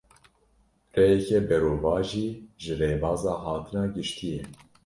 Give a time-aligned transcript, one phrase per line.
[0.97, 2.27] Rêyeke berovajî
[2.61, 4.41] ji rêbaza hatina giştî ye.